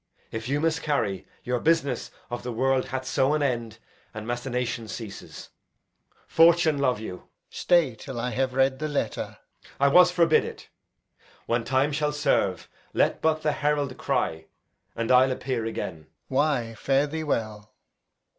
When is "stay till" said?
7.51-8.19